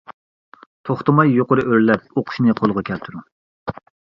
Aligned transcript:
توختىماي 0.89 1.35
يۇقىرى 1.39 1.67
ئۆرلەپ 1.67 2.17
ئوقۇشنى 2.23 2.59
قولغا 2.63 2.87
كەلتۈرۈڭ. 2.89 3.25